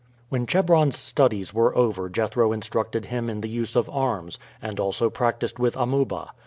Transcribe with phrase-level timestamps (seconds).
[0.29, 5.11] When Chebron's studies were over Jethro instructed him in the use of arms, and also
[5.11, 6.31] practiced with Amuba.